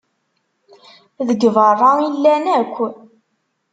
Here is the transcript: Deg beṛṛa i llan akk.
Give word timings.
Deg 1.27 1.39
beṛṛa 1.55 1.91
i 2.07 2.07
llan 2.15 2.45
akk. 2.59 2.75